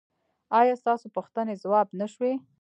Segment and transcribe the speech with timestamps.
[0.59, 2.31] ایا ستاسو پوښتنې ځواب نه شوې؟